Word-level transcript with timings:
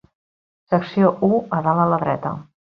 Secció 0.73 1.13
u- 1.21 1.31
A 1.59 1.61
dalt 1.69 1.85
a 1.85 1.89
la 1.95 2.03
dreta. 2.07 2.37